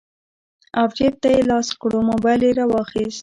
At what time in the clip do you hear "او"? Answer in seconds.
0.79-0.85